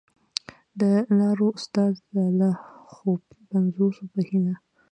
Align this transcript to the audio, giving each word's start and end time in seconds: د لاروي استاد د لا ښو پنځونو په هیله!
د 0.79 0.81
لاروي 1.17 1.51
استاد 1.59 1.93
د 2.15 2.17
لا 2.39 2.51
ښو 2.93 3.11
پنځونو 3.49 4.01
په 4.11 4.19
هیله! 4.27 4.55